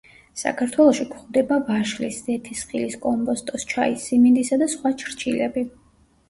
საქართველოში 0.41 1.03
გვხვდება 1.09 1.59
ვაშლის, 1.67 2.17
ზეთისხილის, 2.29 2.97
კომბოსტოს, 3.03 3.67
ჩაის, 3.75 4.07
სიმინდისა 4.09 4.61
და 4.63 4.71
სხვა 4.75 4.95
ჩრჩილები. 5.05 5.67